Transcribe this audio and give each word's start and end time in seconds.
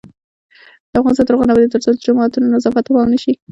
افغانستان 0.99 1.25
تر 1.25 1.33
هغو 1.35 1.47
نه 1.47 1.53
ابادیږي، 1.53 1.73
ترڅو 1.73 1.89
د 1.93 1.97
جوماتونو 2.05 2.51
نظافت 2.55 2.83
ته 2.85 2.91
پام 2.93 3.05
ونشي. 3.07 3.33